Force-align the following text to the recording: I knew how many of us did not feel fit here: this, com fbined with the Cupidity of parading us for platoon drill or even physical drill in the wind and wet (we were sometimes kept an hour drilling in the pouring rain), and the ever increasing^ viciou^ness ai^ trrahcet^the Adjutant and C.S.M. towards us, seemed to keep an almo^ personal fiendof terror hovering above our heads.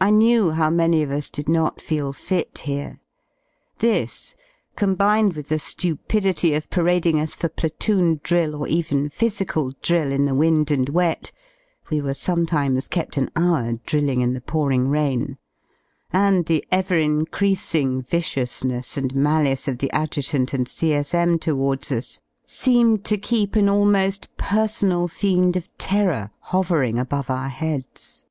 I 0.00 0.10
knew 0.10 0.50
how 0.50 0.70
many 0.70 1.04
of 1.04 1.12
us 1.12 1.30
did 1.30 1.48
not 1.48 1.80
feel 1.80 2.12
fit 2.12 2.58
here: 2.64 2.98
this, 3.78 4.34
com 4.74 4.96
fbined 4.96 5.36
with 5.36 5.50
the 5.50 5.60
Cupidity 5.60 6.52
of 6.54 6.68
parading 6.68 7.20
us 7.20 7.36
for 7.36 7.48
platoon 7.48 8.18
drill 8.24 8.56
or 8.56 8.66
even 8.66 9.08
physical 9.08 9.70
drill 9.82 10.10
in 10.10 10.24
the 10.24 10.34
wind 10.34 10.72
and 10.72 10.88
wet 10.88 11.30
(we 11.90 12.00
were 12.00 12.12
sometimes 12.14 12.88
kept 12.88 13.16
an 13.16 13.30
hour 13.36 13.74
drilling 13.86 14.20
in 14.20 14.32
the 14.34 14.40
pouring 14.40 14.88
rain), 14.88 15.38
and 16.12 16.46
the 16.46 16.64
ever 16.72 16.96
increasing^ 16.96 18.04
viciou^ness 18.04 18.98
ai^ 19.00 19.12
trrahcet^the 19.12 19.88
Adjutant 19.92 20.54
and 20.54 20.66
C.S.M. 20.66 21.38
towards 21.38 21.92
us, 21.92 22.18
seemed 22.44 23.04
to 23.04 23.16
keep 23.16 23.54
an 23.54 23.66
almo^ 23.66 24.26
personal 24.38 25.06
fiendof 25.06 25.68
terror 25.78 26.32
hovering 26.50 26.98
above 26.98 27.30
our 27.30 27.48
heads. 27.48 28.24